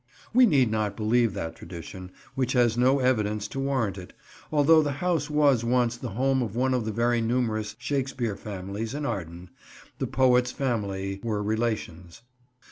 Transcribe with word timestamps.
We 0.33 0.47
need 0.47 0.71
not 0.71 0.97
believe 0.97 1.35
that 1.35 1.55
tradition, 1.55 2.11
which 2.33 2.53
has 2.53 2.75
no 2.75 2.97
evidence 2.97 3.47
to 3.49 3.59
warrant 3.59 3.99
it, 3.99 4.13
although 4.51 4.81
the 4.81 4.93
house 4.93 5.29
was 5.29 5.63
once 5.63 5.95
the 5.95 6.09
home 6.09 6.41
of 6.41 6.55
one 6.55 6.73
of 6.73 6.85
the 6.85 6.91
very 6.91 7.21
numerous 7.21 7.75
Shakespeare 7.77 8.35
families 8.35 8.95
in 8.95 9.05
Arden, 9.05 9.51
the 9.99 10.07
poet's 10.07 10.51
family 10.51 11.19
were 11.21 11.43
relations. 11.43 12.23